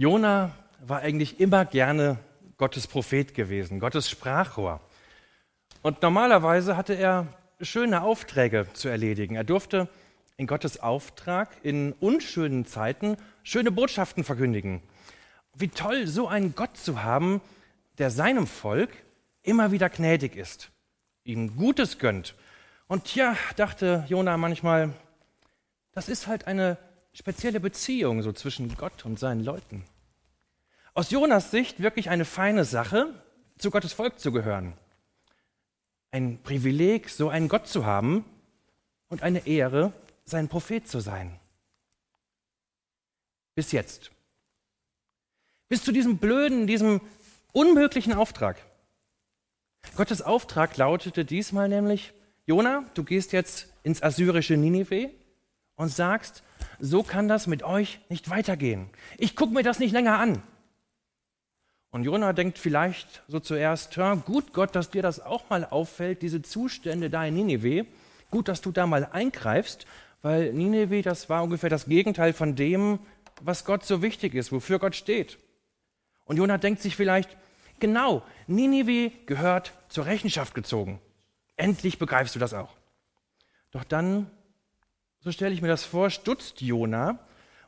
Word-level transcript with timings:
Jona 0.00 0.52
war 0.78 1.00
eigentlich 1.00 1.40
immer 1.40 1.64
gerne 1.64 2.18
Gottes 2.56 2.86
Prophet 2.86 3.34
gewesen, 3.34 3.80
Gottes 3.80 4.08
Sprachrohr. 4.08 4.80
Und 5.82 6.02
normalerweise 6.02 6.76
hatte 6.76 6.94
er 6.94 7.26
schöne 7.60 8.02
Aufträge 8.02 8.68
zu 8.74 8.88
erledigen. 8.88 9.34
Er 9.34 9.42
durfte 9.42 9.88
in 10.36 10.46
Gottes 10.46 10.78
Auftrag 10.78 11.50
in 11.64 11.94
unschönen 11.94 12.64
Zeiten 12.64 13.16
schöne 13.42 13.72
Botschaften 13.72 14.22
verkündigen. 14.22 14.82
Wie 15.52 15.66
toll, 15.66 16.06
so 16.06 16.28
einen 16.28 16.54
Gott 16.54 16.76
zu 16.76 17.02
haben, 17.02 17.40
der 17.98 18.12
seinem 18.12 18.46
Volk 18.46 18.90
immer 19.42 19.72
wieder 19.72 19.88
gnädig 19.88 20.36
ist, 20.36 20.70
ihm 21.24 21.56
Gutes 21.56 21.98
gönnt. 21.98 22.36
Und 22.86 23.16
ja, 23.16 23.36
dachte 23.56 24.04
Jona 24.08 24.36
manchmal, 24.36 24.90
das 25.90 26.08
ist 26.08 26.28
halt 26.28 26.46
eine 26.46 26.78
spezielle 27.18 27.58
Beziehung 27.58 28.22
so 28.22 28.32
zwischen 28.32 28.76
Gott 28.76 29.04
und 29.04 29.18
seinen 29.18 29.42
Leuten. 29.42 29.84
Aus 30.94 31.10
Jonas 31.10 31.50
Sicht 31.50 31.82
wirklich 31.82 32.10
eine 32.10 32.24
feine 32.24 32.64
Sache, 32.64 33.12
zu 33.58 33.72
Gottes 33.72 33.92
Volk 33.92 34.20
zu 34.20 34.30
gehören. 34.30 34.74
Ein 36.12 36.40
Privileg, 36.44 37.08
so 37.08 37.28
einen 37.28 37.48
Gott 37.48 37.66
zu 37.66 37.84
haben 37.84 38.24
und 39.08 39.24
eine 39.24 39.48
Ehre, 39.48 39.92
sein 40.24 40.46
Prophet 40.46 40.86
zu 40.86 41.00
sein. 41.00 41.40
Bis 43.56 43.72
jetzt. 43.72 44.12
Bis 45.68 45.82
zu 45.82 45.90
diesem 45.90 46.18
blöden, 46.18 46.68
diesem 46.68 47.00
unmöglichen 47.52 48.12
Auftrag. 48.12 48.64
Gottes 49.96 50.22
Auftrag 50.22 50.76
lautete 50.76 51.24
diesmal 51.24 51.68
nämlich, 51.68 52.12
Jona, 52.46 52.84
du 52.94 53.02
gehst 53.02 53.32
jetzt 53.32 53.66
ins 53.82 54.04
assyrische 54.04 54.56
Ninive 54.56 55.10
und 55.74 55.88
sagst, 55.88 56.44
so 56.78 57.02
kann 57.02 57.28
das 57.28 57.46
mit 57.46 57.62
euch 57.62 58.00
nicht 58.08 58.30
weitergehen. 58.30 58.88
Ich 59.16 59.36
gucke 59.36 59.54
mir 59.54 59.62
das 59.62 59.78
nicht 59.78 59.92
länger 59.92 60.18
an. 60.18 60.42
Und 61.90 62.04
Jona 62.04 62.32
denkt 62.32 62.58
vielleicht 62.58 63.22
so 63.28 63.40
zuerst, 63.40 63.96
ja, 63.96 64.14
gut 64.14 64.52
Gott, 64.52 64.74
dass 64.74 64.90
dir 64.90 65.02
das 65.02 65.20
auch 65.20 65.48
mal 65.48 65.64
auffällt, 65.64 66.22
diese 66.22 66.42
Zustände 66.42 67.08
da 67.08 67.24
in 67.24 67.34
Ninive. 67.34 67.86
Gut, 68.30 68.48
dass 68.48 68.60
du 68.60 68.72
da 68.72 68.86
mal 68.86 69.06
eingreifst, 69.06 69.86
weil 70.20 70.52
Ninive, 70.52 71.02
das 71.02 71.30
war 71.30 71.42
ungefähr 71.42 71.70
das 71.70 71.86
Gegenteil 71.86 72.34
von 72.34 72.56
dem, 72.56 72.98
was 73.40 73.64
Gott 73.64 73.84
so 73.84 74.02
wichtig 74.02 74.34
ist, 74.34 74.52
wofür 74.52 74.78
Gott 74.78 74.96
steht. 74.96 75.38
Und 76.26 76.36
Jona 76.36 76.58
denkt 76.58 76.82
sich 76.82 76.94
vielleicht, 76.94 77.36
genau, 77.80 78.22
Ninive 78.46 79.10
gehört 79.24 79.72
zur 79.88 80.04
Rechenschaft 80.04 80.54
gezogen. 80.54 81.00
Endlich 81.56 81.98
begreifst 81.98 82.34
du 82.34 82.38
das 82.38 82.52
auch. 82.52 82.76
Doch 83.70 83.84
dann, 83.84 84.30
so 85.20 85.32
stelle 85.32 85.54
ich 85.54 85.62
mir 85.62 85.68
das 85.68 85.84
vor, 85.84 86.10
stutzt 86.10 86.60
Jona. 86.60 87.18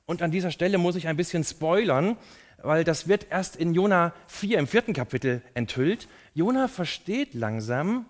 Und 0.06 0.22
an 0.22 0.30
dieser 0.30 0.50
Stelle 0.50 0.78
muss 0.78 0.96
ich 0.96 1.08
ein 1.08 1.16
bisschen 1.16 1.44
spoilern, 1.44 2.16
weil 2.62 2.84
das 2.84 3.08
wird 3.08 3.26
erst 3.30 3.56
in 3.56 3.74
Jona 3.74 4.12
4 4.28 4.58
im 4.58 4.66
vierten 4.66 4.92
Kapitel 4.92 5.42
enthüllt. 5.54 6.08
Jona 6.34 6.68
versteht 6.68 7.34
langsam, 7.34 8.06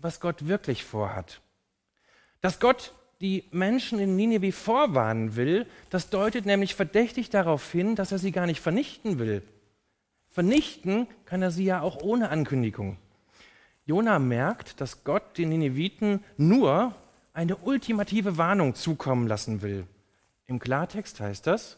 was 0.00 0.20
Gott 0.20 0.46
wirklich 0.46 0.84
vorhat. 0.84 1.40
Dass 2.40 2.60
Gott 2.60 2.94
die 3.20 3.44
Menschen 3.50 3.98
in 3.98 4.14
Nineveh 4.14 4.52
vorwarnen 4.52 5.34
will, 5.36 5.66
das 5.90 6.10
deutet 6.10 6.46
nämlich 6.46 6.74
verdächtig 6.74 7.30
darauf 7.30 7.70
hin, 7.72 7.96
dass 7.96 8.12
er 8.12 8.18
sie 8.18 8.30
gar 8.30 8.46
nicht 8.46 8.60
vernichten 8.60 9.18
will. 9.18 9.42
Vernichten 10.28 11.08
kann 11.24 11.42
er 11.42 11.50
sie 11.50 11.64
ja 11.64 11.80
auch 11.80 12.00
ohne 12.00 12.28
Ankündigung. 12.30 12.96
Jona 13.86 14.18
merkt, 14.18 14.80
dass 14.80 15.02
Gott 15.02 15.36
den 15.38 15.48
Nineviten 15.48 16.22
nur 16.36 16.94
eine 17.38 17.56
ultimative 17.56 18.36
Warnung 18.36 18.74
zukommen 18.74 19.28
lassen 19.28 19.62
will. 19.62 19.86
Im 20.46 20.58
Klartext 20.58 21.20
heißt 21.20 21.46
das, 21.46 21.76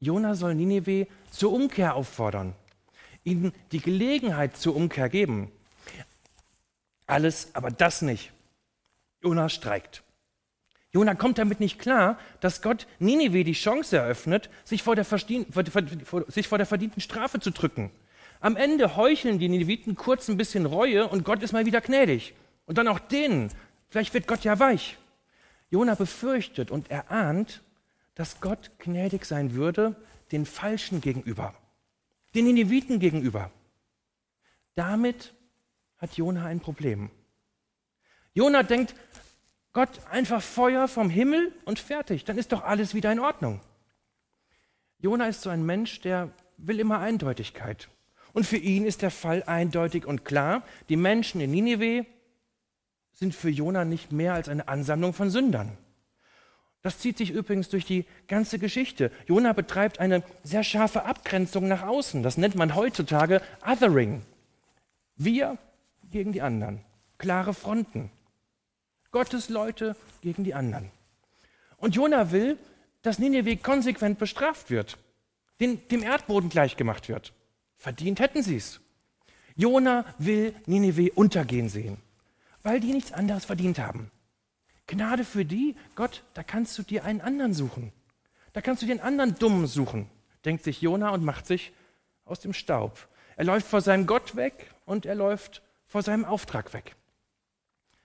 Jona 0.00 0.34
soll 0.34 0.54
Nineveh 0.54 1.08
zur 1.30 1.52
Umkehr 1.52 1.94
auffordern, 1.94 2.54
ihnen 3.22 3.52
die 3.70 3.80
Gelegenheit 3.80 4.56
zur 4.56 4.76
Umkehr 4.76 5.10
geben. 5.10 5.52
Alles, 7.06 7.54
aber 7.54 7.70
das 7.70 8.00
nicht. 8.00 8.32
Jona 9.22 9.50
streikt. 9.50 10.02
Jona 10.90 11.14
kommt 11.14 11.36
damit 11.36 11.60
nicht 11.60 11.78
klar, 11.78 12.18
dass 12.40 12.62
Gott 12.62 12.86
Nineveh 12.98 13.44
die 13.44 13.52
Chance 13.52 13.98
eröffnet, 13.98 14.48
sich 14.64 14.82
vor, 14.82 14.96
der 14.96 15.04
sich 15.04 16.48
vor 16.48 16.56
der 16.56 16.66
verdienten 16.66 17.02
Strafe 17.02 17.40
zu 17.40 17.50
drücken. 17.50 17.90
Am 18.40 18.56
Ende 18.56 18.96
heucheln 18.96 19.38
die 19.38 19.50
Nineviten 19.50 19.96
kurz 19.96 20.28
ein 20.28 20.38
bisschen 20.38 20.64
Reue 20.64 21.08
und 21.08 21.24
Gott 21.24 21.42
ist 21.42 21.52
mal 21.52 21.66
wieder 21.66 21.82
gnädig. 21.82 22.32
Und 22.66 22.78
dann 22.78 22.88
auch 22.88 22.98
denen. 22.98 23.50
Vielleicht 23.94 24.12
wird 24.12 24.26
Gott 24.26 24.42
ja 24.42 24.58
weich. 24.58 24.98
Jona 25.70 25.94
befürchtet 25.94 26.72
und 26.72 26.90
erahnt, 26.90 27.62
dass 28.16 28.40
Gott 28.40 28.72
gnädig 28.80 29.24
sein 29.24 29.54
würde 29.54 29.94
den 30.32 30.46
Falschen 30.46 31.00
gegenüber, 31.00 31.54
den 32.34 32.46
Nineviten 32.46 32.98
gegenüber. 32.98 33.52
Damit 34.74 35.32
hat 35.98 36.16
Jona 36.16 36.44
ein 36.44 36.58
Problem. 36.58 37.08
Jona 38.32 38.64
denkt, 38.64 38.96
Gott 39.72 40.04
einfach 40.10 40.42
Feuer 40.42 40.88
vom 40.88 41.08
Himmel 41.08 41.52
und 41.64 41.78
fertig, 41.78 42.24
dann 42.24 42.36
ist 42.36 42.50
doch 42.50 42.64
alles 42.64 42.94
wieder 42.94 43.12
in 43.12 43.20
Ordnung. 43.20 43.60
Jona 44.98 45.28
ist 45.28 45.42
so 45.42 45.50
ein 45.50 45.64
Mensch, 45.64 46.00
der 46.00 46.32
will 46.56 46.80
immer 46.80 46.98
Eindeutigkeit. 46.98 47.88
Und 48.32 48.44
für 48.44 48.56
ihn 48.56 48.86
ist 48.86 49.02
der 49.02 49.12
Fall 49.12 49.44
eindeutig 49.44 50.04
und 50.04 50.24
klar. 50.24 50.64
Die 50.88 50.96
Menschen 50.96 51.40
in 51.40 51.52
Ninive 51.52 52.06
sind 53.14 53.34
für 53.34 53.48
Jona 53.50 53.84
nicht 53.84 54.12
mehr 54.12 54.34
als 54.34 54.48
eine 54.48 54.68
Ansammlung 54.68 55.14
von 55.14 55.30
Sündern. 55.30 55.78
Das 56.82 56.98
zieht 56.98 57.16
sich 57.16 57.30
übrigens 57.30 57.70
durch 57.70 57.86
die 57.86 58.04
ganze 58.28 58.58
Geschichte. 58.58 59.10
Jona 59.26 59.54
betreibt 59.54 60.00
eine 60.00 60.22
sehr 60.42 60.62
scharfe 60.62 61.04
Abgrenzung 61.06 61.66
nach 61.66 61.82
außen. 61.82 62.22
Das 62.22 62.36
nennt 62.36 62.56
man 62.56 62.74
heutzutage 62.74 63.40
Othering. 63.66 64.22
Wir 65.16 65.56
gegen 66.10 66.32
die 66.32 66.42
anderen. 66.42 66.80
Klare 67.16 67.54
Fronten. 67.54 68.10
Gottes 69.12 69.48
Leute 69.48 69.96
gegen 70.20 70.44
die 70.44 70.52
anderen. 70.52 70.90
Und 71.78 71.94
Jona 71.94 72.32
will, 72.32 72.58
dass 73.00 73.18
Nineveh 73.18 73.56
konsequent 73.56 74.18
bestraft 74.18 74.70
wird, 74.70 74.98
den, 75.60 75.86
dem 75.88 76.02
Erdboden 76.02 76.50
gleichgemacht 76.50 77.08
wird. 77.08 77.32
Verdient 77.76 78.20
hätten 78.20 78.42
sie 78.42 78.56
es. 78.56 78.80
Jona 79.56 80.04
will 80.18 80.54
Nineveh 80.66 81.12
untergehen 81.12 81.68
sehen, 81.68 81.98
weil 82.64 82.80
die 82.80 82.92
nichts 82.92 83.12
anderes 83.12 83.44
verdient 83.44 83.78
haben. 83.78 84.10
Gnade 84.88 85.24
für 85.24 85.44
die, 85.44 85.76
Gott, 85.94 86.24
da 86.34 86.42
kannst 86.42 86.76
du 86.76 86.82
dir 86.82 87.04
einen 87.04 87.20
anderen 87.20 87.54
suchen. 87.54 87.92
Da 88.52 88.60
kannst 88.60 88.82
du 88.82 88.86
dir 88.86 88.92
einen 88.92 89.00
anderen 89.00 89.36
Dummen 89.36 89.66
suchen, 89.66 90.10
denkt 90.44 90.64
sich 90.64 90.82
Jona 90.82 91.10
und 91.10 91.24
macht 91.24 91.46
sich 91.46 91.72
aus 92.24 92.40
dem 92.40 92.52
Staub. 92.52 93.08
Er 93.36 93.44
läuft 93.44 93.66
vor 93.66 93.80
seinem 93.80 94.06
Gott 94.06 94.34
weg 94.36 94.74
und 94.86 95.06
er 95.06 95.14
läuft 95.14 95.62
vor 95.86 96.02
seinem 96.02 96.24
Auftrag 96.24 96.72
weg. 96.72 96.96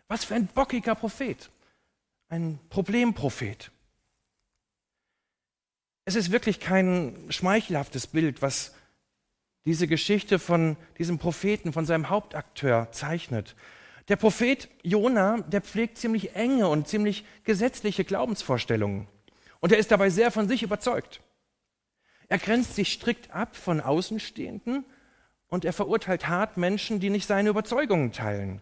Was 0.08 0.26
für 0.26 0.36
ein 0.36 0.48
bockiger 0.48 0.96
Prophet, 0.96 1.50
ein 2.30 2.60
Problemprophet. 2.70 3.72
Es 6.06 6.16
ist 6.16 6.32
wirklich 6.32 6.60
kein 6.60 7.16
schmeichelhaftes 7.30 8.08
Bild, 8.08 8.42
was 8.42 8.74
diese 9.66 9.88
Geschichte 9.88 10.40
von 10.40 10.78
diesem 10.98 11.20
Propheten, 11.20 11.74
von 11.74 11.86
seinem 11.86 12.10
Hauptakteur 12.10 12.92
zeichnet. 12.92 13.56
Der 14.10 14.16
Prophet 14.16 14.68
Jona, 14.82 15.38
der 15.42 15.62
pflegt 15.62 16.00
ziemlich 16.00 16.36
enge 16.36 16.68
und 16.68 16.88
ziemlich 16.88 17.26
gesetzliche 17.44 18.04
Glaubensvorstellungen. 18.04 19.08
Und 19.60 19.72
er 19.72 19.78
ist 19.78 19.92
dabei 19.92 20.10
sehr 20.10 20.32
von 20.32 20.48
sich 20.48 20.64
überzeugt. 20.64 21.22
Er 22.28 22.40
grenzt 22.40 22.76
sich 22.76 22.92
strikt 22.92 23.32
ab 23.32 23.56
von 23.56 23.82
Außenstehenden 23.82 24.84
und 25.48 25.64
er 25.64 25.74
verurteilt 25.74 26.28
hart 26.28 26.58
Menschen, 26.58 27.00
die 27.00 27.12
nicht 27.12 27.28
seine 27.28 27.50
Überzeugungen 27.50 28.12
teilen. 28.12 28.62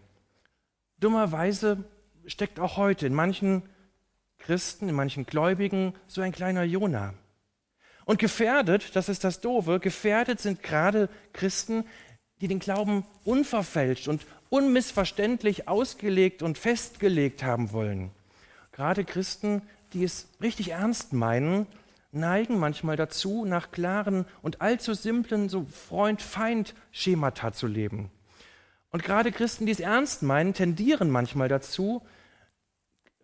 Dummerweise 1.00 1.84
steckt 2.26 2.60
auch 2.60 2.76
heute 2.76 3.06
in 3.06 3.14
manchen 3.14 3.62
Christen, 4.38 4.88
in 4.88 4.94
manchen 4.94 5.24
Gläubigen 5.24 5.94
so 6.08 6.20
ein 6.20 6.32
kleiner 6.32 6.62
Jona. 6.62 7.14
Und 8.04 8.18
gefährdet, 8.18 8.96
das 8.96 9.10
ist 9.10 9.24
das 9.24 9.40
Doofe, 9.40 9.80
gefährdet 9.80 10.40
sind 10.40 10.62
gerade 10.62 11.10
Christen, 11.32 11.84
die 12.40 12.48
den 12.48 12.58
Glauben 12.58 13.04
unverfälscht 13.24 14.08
und 14.08 14.26
unmissverständlich 14.50 15.68
ausgelegt 15.68 16.42
und 16.42 16.58
festgelegt 16.58 17.42
haben 17.42 17.72
wollen. 17.72 18.10
Gerade 18.72 19.04
Christen, 19.04 19.62
die 19.92 20.04
es 20.04 20.28
richtig 20.40 20.70
ernst 20.70 21.12
meinen, 21.12 21.66
neigen 22.12 22.58
manchmal 22.58 22.96
dazu, 22.96 23.44
nach 23.44 23.70
klaren 23.70 24.24
und 24.42 24.60
allzu 24.60 24.94
simplen 24.94 25.48
so 25.48 25.66
Freund-Feind-Schemata 25.66 27.52
zu 27.52 27.66
leben. 27.66 28.10
Und 28.90 29.02
gerade 29.02 29.32
Christen, 29.32 29.66
die 29.66 29.72
es 29.72 29.80
ernst 29.80 30.22
meinen, 30.22 30.54
tendieren 30.54 31.10
manchmal 31.10 31.48
dazu, 31.48 32.02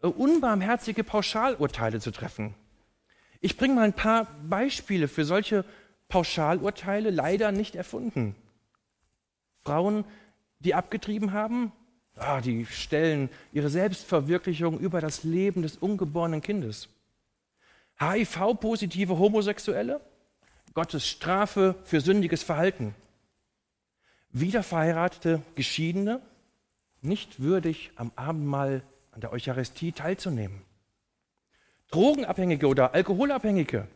äh, 0.03 0.07
unbarmherzige 0.07 1.05
Pauschalurteile 1.05 2.01
zu 2.01 2.11
treffen. 2.11 2.55
Ich 3.41 3.57
bringe 3.57 3.75
mal 3.75 3.85
ein 3.85 3.95
paar 3.95 4.27
Beispiele 4.49 5.09
für 5.09 5.25
solche 5.25 5.65
Pauschalurteile, 6.09 7.11
leider 7.11 7.53
nicht 7.53 7.77
erfunden. 7.77 8.37
Frauen, 9.65 10.05
die 10.61 10.75
abgetrieben 10.75 11.33
haben, 11.33 11.73
ah, 12.17 12.41
die 12.41 12.67
stellen 12.67 13.31
ihre 13.53 13.71
Selbstverwirklichung 13.71 14.79
über 14.79 15.01
das 15.01 15.25
Leben 15.25 15.63
des 15.63 15.77
ungeborenen 15.77 16.43
Kindes. 16.43 16.89
HIV-positive 17.99 19.19
Homosexuelle, 19.19 20.01
Gottes 20.75 21.07
Strafe 21.07 21.77
für 21.85 22.01
sündiges 22.01 22.43
Verhalten. 22.43 22.95
Wiederverheiratete 24.31 25.43
Geschiedene, 25.55 26.21
nicht 27.01 27.41
würdig, 27.41 27.93
am 27.97 28.11
Abendmahl 28.17 28.83
an 29.13 29.21
der 29.21 29.33
Eucharistie 29.33 29.93
teilzunehmen. 29.93 30.63
Drogenabhängige 31.91 32.67
oder 32.67 32.95
Alkoholabhängige, 32.95 33.87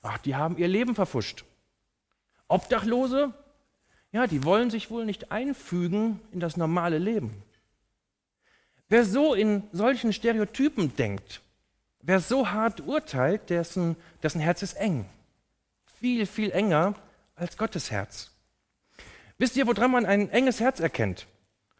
ach, 0.00 0.18
die 0.18 0.34
haben 0.34 0.56
ihr 0.56 0.68
Leben 0.68 0.94
verfuscht. 0.94 1.44
Obdachlose, 2.46 3.34
ja, 4.12 4.26
die 4.26 4.44
wollen 4.44 4.70
sich 4.70 4.90
wohl 4.90 5.04
nicht 5.04 5.30
einfügen 5.30 6.20
in 6.32 6.40
das 6.40 6.56
normale 6.56 6.98
Leben. 6.98 7.42
Wer 8.88 9.04
so 9.04 9.34
in 9.34 9.64
solchen 9.72 10.12
Stereotypen 10.12 10.96
denkt, 10.96 11.42
wer 12.00 12.20
so 12.20 12.50
hart 12.50 12.80
urteilt, 12.80 13.50
dessen, 13.50 13.96
dessen 14.22 14.40
Herz 14.40 14.62
ist 14.62 14.74
eng. 14.74 15.04
Viel, 16.00 16.24
viel 16.24 16.50
enger 16.50 16.94
als 17.34 17.58
Gottes 17.58 17.90
Herz. 17.90 18.30
Wisst 19.36 19.56
ihr, 19.56 19.66
woran 19.66 19.90
man 19.90 20.06
ein 20.06 20.30
enges 20.30 20.60
Herz 20.60 20.80
erkennt? 20.80 21.26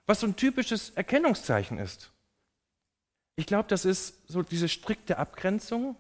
Was 0.07 0.21
so 0.21 0.27
ein 0.27 0.37
typisches 0.37 0.91
Erkennungszeichen 0.91 1.79
ist? 1.79 2.11
Ich 3.37 3.47
glaube, 3.47 3.69
das 3.69 3.85
ist 3.85 4.29
so 4.29 4.43
diese 4.43 4.69
strikte 4.69 5.17
Abgrenzung. 5.17 5.97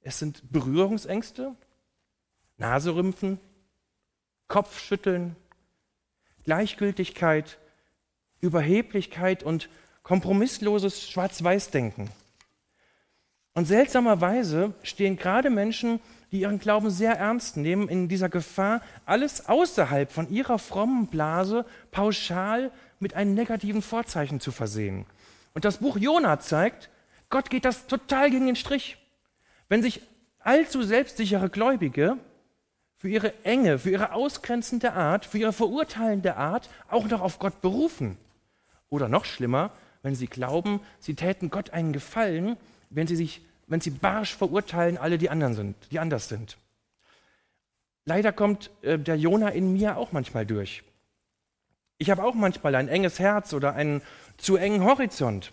Es 0.00 0.18
sind 0.18 0.52
Berührungsängste, 0.52 1.54
Naserümpfen, 2.56 3.40
Kopfschütteln, 4.46 5.36
Gleichgültigkeit, 6.46 7.58
Überheblichkeit 8.40 9.42
und 9.42 9.68
kompromissloses 10.02 11.10
Schwarz-Weiß-Denken. 11.10 12.08
Und 13.52 13.66
seltsamerweise 13.66 14.74
stehen 14.82 15.16
gerade 15.16 15.50
Menschen, 15.50 16.00
die 16.30 16.40
ihren 16.40 16.58
Glauben 16.58 16.90
sehr 16.90 17.14
ernst 17.14 17.56
nehmen, 17.56 17.88
in 17.88 18.08
dieser 18.08 18.28
Gefahr, 18.28 18.80
alles 19.04 19.48
außerhalb 19.48 20.10
von 20.10 20.30
ihrer 20.30 20.58
frommen 20.58 21.08
Blase 21.08 21.64
pauschal 21.90 22.70
mit 23.00 23.14
einem 23.14 23.34
negativen 23.34 23.82
Vorzeichen 23.82 24.40
zu 24.40 24.52
versehen. 24.52 25.06
Und 25.54 25.64
das 25.64 25.78
Buch 25.78 25.96
Jona 25.96 26.38
zeigt, 26.38 26.90
Gott 27.28 27.50
geht 27.50 27.64
das 27.64 27.86
total 27.86 28.30
gegen 28.30 28.46
den 28.46 28.56
Strich. 28.56 28.98
Wenn 29.68 29.82
sich 29.82 30.02
allzu 30.38 30.82
selbstsichere 30.82 31.50
Gläubige 31.50 32.18
für 32.96 33.08
ihre 33.08 33.44
enge, 33.44 33.78
für 33.78 33.90
ihre 33.90 34.12
ausgrenzende 34.12 34.94
Art, 34.94 35.26
für 35.26 35.38
ihre 35.38 35.52
verurteilende 35.52 36.36
Art 36.36 36.68
auch 36.88 37.06
noch 37.06 37.20
auf 37.20 37.38
Gott 37.38 37.60
berufen. 37.60 38.16
Oder 38.88 39.08
noch 39.08 39.24
schlimmer, 39.24 39.70
wenn 40.02 40.14
sie 40.14 40.26
glauben, 40.26 40.80
sie 40.98 41.14
täten 41.14 41.50
Gott 41.50 41.70
einen 41.70 41.92
Gefallen, 41.92 42.56
wenn 42.90 43.06
sie 43.06 43.16
sich, 43.16 43.42
wenn 43.66 43.80
sie 43.80 43.90
barsch 43.90 44.34
verurteilen, 44.34 44.96
alle 44.96 45.18
die 45.18 45.30
anderen 45.30 45.54
sind, 45.54 45.76
die 45.90 45.98
anders 45.98 46.28
sind. 46.28 46.56
Leider 48.04 48.32
kommt 48.32 48.70
äh, 48.82 48.98
der 48.98 49.16
Jona 49.16 49.48
in 49.48 49.72
mir 49.72 49.96
auch 49.96 50.12
manchmal 50.12 50.46
durch. 50.46 50.84
Ich 51.98 52.10
habe 52.10 52.22
auch 52.22 52.34
manchmal 52.34 52.74
ein 52.76 52.88
enges 52.88 53.18
Herz 53.18 53.52
oder 53.52 53.74
einen 53.74 54.00
zu 54.36 54.56
engen 54.56 54.84
Horizont. 54.84 55.52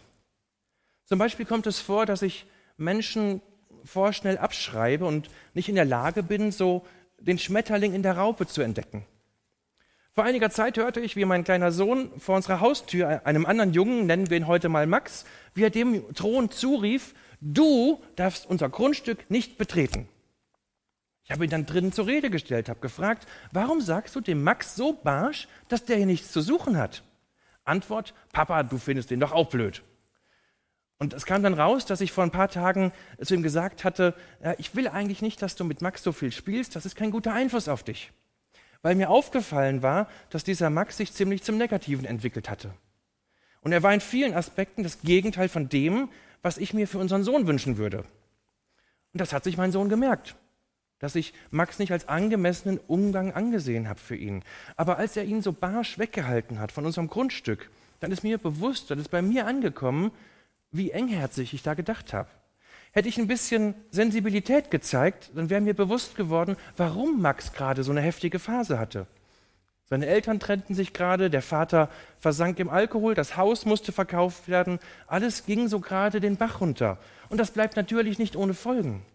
Zum 1.06 1.19
Beispiel 1.19 1.45
kommt 1.45 1.68
es 1.68 1.80
vor, 1.80 2.06
dass 2.06 2.22
ich 2.22 2.45
Menschen 2.78 3.42
vorschnell 3.84 4.38
abschreibe 4.38 5.06
und 5.06 5.30
nicht 5.54 5.68
in 5.68 5.75
der 5.75 5.86
Lage 5.86 6.24
bin, 6.24 6.51
so 6.51 6.86
den 7.19 7.39
Schmetterling 7.39 7.94
in 7.94 8.04
der 8.04 8.18
Raupe 8.18 8.48
zu 8.48 8.62
entdecken. 8.62 9.06
Vor 10.12 10.24
einiger 10.24 10.51
Zeit 10.51 10.77
hörte 10.77 11.00
ich, 11.00 11.15
wie 11.15 11.25
mein 11.25 11.44
kleiner 11.44 11.71
Sohn 11.71 12.12
vor 12.19 12.36
unserer 12.36 12.60
Haustür 12.60 13.25
einem 13.25 13.48
anderen 13.48 13.74
Jungen, 13.74 14.06
nennen 14.06 14.30
wir 14.30 14.38
ihn 14.38 14.48
heute 14.48 14.69
mal 14.69 14.86
Max, 14.86 15.25
wie 15.56 15.63
er 15.63 15.71
dem 15.71 16.13
Thron 16.13 16.51
zurief, 16.51 17.15
du 17.42 18.00
darfst 18.15 18.45
unser 18.45 18.69
Grundstück 18.69 19.30
nicht 19.31 19.57
betreten. 19.57 20.07
Ich 21.24 21.31
habe 21.31 21.45
ihn 21.45 21.50
dann 21.50 21.65
drinnen 21.65 21.94
zur 21.94 22.06
Rede 22.06 22.30
gestellt, 22.30 22.69
habe 22.69 22.80
gefragt, 22.80 23.27
warum 23.51 23.81
sagst 23.81 24.16
du 24.16 24.21
dem 24.21 24.44
Max 24.44 24.75
so 24.75 24.94
barsch, 24.94 25.48
dass 25.68 25.86
der 25.86 25.98
hier 25.98 26.06
nichts 26.06 26.31
zu 26.31 26.42
suchen 26.42 26.77
hat? 26.77 27.04
Antwort, 27.63 28.13
Papa, 28.33 28.62
du 28.63 28.77
findest 28.77 29.09
den 29.09 29.19
doch 29.19 29.31
auch 29.31 29.50
blöd. 29.50 29.83
Und 31.03 31.11
es 31.11 31.25
kam 31.25 31.44
dann 31.44 31.53
raus, 31.53 31.85
dass 31.85 32.00
ich 32.00 32.13
vor 32.13 32.23
ein 32.23 32.31
paar 32.31 32.47
Tagen 32.47 32.94
zu 33.21 33.33
ihm 33.33 33.44
gesagt 33.44 33.83
hatte, 33.83 34.15
ich 34.57 34.73
will 34.73 34.88
eigentlich 34.88 35.21
nicht, 35.21 35.41
dass 35.41 35.57
du 35.57 35.65
mit 35.65 35.81
Max 35.81 36.01
so 36.01 36.13
viel 36.13 36.31
spielst, 36.31 36.77
das 36.77 36.85
ist 36.85 36.95
kein 36.95 37.11
guter 37.11 37.33
Einfluss 37.33 37.67
auf 37.67 37.83
dich. 37.83 38.13
Weil 38.81 38.95
mir 38.95 39.09
aufgefallen 39.09 39.81
war, 39.81 40.07
dass 40.29 40.45
dieser 40.45 40.69
Max 40.69 40.95
sich 40.95 41.11
ziemlich 41.11 41.44
zum 41.44 41.57
Negativen 41.57 42.05
entwickelt 42.05 42.50
hatte. 42.50 42.73
Und 43.59 43.73
er 43.73 43.83
war 43.83 43.94
in 43.94 44.00
vielen 44.00 44.33
Aspekten 44.33 44.83
das 44.83 45.01
Gegenteil 45.01 45.50
von 45.50 45.67
dem, 45.67 46.07
was 46.41 46.57
ich 46.57 46.73
mir 46.73 46.88
für 46.88 47.00
unseren 47.00 47.25
Sohn 47.25 47.47
wünschen 47.47 47.75
würde. 47.75 48.06
Und 49.11 49.19
das 49.19 49.33
hat 49.33 49.44
sich 49.44 49.57
mein 49.57 49.73
Sohn 49.73 49.89
gemerkt 49.89 50.38
dass 50.99 51.15
ich 51.15 51.33
Max 51.51 51.79
nicht 51.79 51.91
als 51.91 52.07
angemessenen 52.07 52.79
Umgang 52.88 53.33
angesehen 53.33 53.89
habe 53.89 53.99
für 53.99 54.15
ihn. 54.15 54.41
Aber 54.77 54.99
als 54.99 55.17
er 55.17 55.25
ihn 55.25 55.41
so 55.41 55.51
barsch 55.51 55.99
weggehalten 55.99 56.59
hat 56.59 56.71
von 56.71 56.85
unserem 56.85 57.09
Grundstück, 57.09 57.69
dann 57.99 58.13
ist 58.13 58.23
mir 58.23 58.38
bewusst, 58.38 58.89
dann 58.89 58.99
ist 58.99 59.11
bei 59.11 59.21
mir 59.21 59.45
angekommen, 59.45 60.11
wie 60.73 60.91
engherzig 60.91 61.53
ich 61.53 61.63
da 61.63 61.73
gedacht 61.73 62.13
habe. 62.13 62.27
Hätte 62.91 63.07
ich 63.07 63.17
ein 63.17 63.27
bisschen 63.27 63.73
Sensibilität 63.89 64.69
gezeigt, 64.69 65.31
dann 65.33 65.49
wäre 65.49 65.61
mir 65.61 65.73
bewusst 65.73 66.15
geworden, 66.15 66.57
warum 66.77 67.21
Max 67.21 67.53
gerade 67.53 67.83
so 67.83 67.91
eine 67.91 68.01
heftige 68.01 68.37
Phase 68.37 68.77
hatte. 68.77 69.07
Seine 69.85 70.05
Eltern 70.07 70.39
trennten 70.39 70.75
sich 70.75 70.93
gerade, 70.93 71.29
der 71.29 71.41
Vater 71.41 71.89
versank 72.19 72.59
im 72.59 72.69
Alkohol, 72.69 73.15
das 73.15 73.37
Haus 73.37 73.65
musste 73.65 73.91
verkauft 73.91 74.47
werden, 74.47 74.79
alles 75.07 75.45
ging 75.45 75.67
so 75.67 75.79
gerade 75.79 76.19
den 76.19 76.37
Bach 76.37 76.61
runter. 76.61 76.97
Und 77.29 77.37
das 77.37 77.51
bleibt 77.51 77.75
natürlich 77.75 78.19
nicht 78.19 78.35
ohne 78.35 78.53
Folgen. 78.53 79.05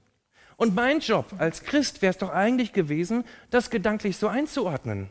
Und 0.56 0.74
mein 0.74 0.98
Job 0.98 1.26
als 1.38 1.62
Christ 1.62 2.02
wäre 2.02 2.10
es 2.10 2.18
doch 2.18 2.30
eigentlich 2.30 2.72
gewesen, 2.72 3.24
das 3.50 3.70
gedanklich 3.70 4.16
so 4.16 4.26
einzuordnen. 4.26 5.08